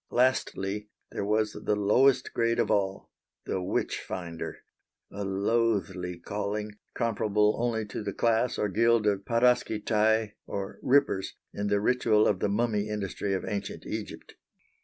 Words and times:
Lastly 0.09 0.89
there 1.11 1.23
was 1.23 1.53
the 1.53 1.75
lowest 1.75 2.33
grade 2.33 2.57
of 2.57 2.71
all, 2.71 3.11
the 3.45 3.61
Witch 3.61 3.99
finder 4.01 4.63
a 5.11 5.23
loathly 5.23 6.17
calling, 6.17 6.71
comparable 6.95 7.53
only 7.59 7.85
to 7.85 8.01
the 8.01 8.11
class 8.11 8.57
or 8.57 8.67
guild 8.67 9.05
of 9.05 9.25
"paraskistae" 9.25 10.31
or 10.47 10.79
"rippers" 10.81 11.35
in 11.53 11.67
the 11.67 11.79
ritual 11.79 12.25
of 12.27 12.39
the 12.39 12.49
Mummy 12.49 12.89
industry 12.89 13.33
of 13.35 13.45
ancient 13.47 13.85
Egypt. 13.85 14.33